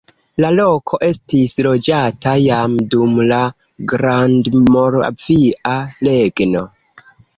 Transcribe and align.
La 0.43 0.49
loko 0.59 0.97
estis 1.07 1.51
loĝata 1.67 2.33
jam 2.45 2.77
dum 2.95 3.13
la 3.33 3.41
Grandmoravia 3.93 5.77
Regno. 6.09 6.65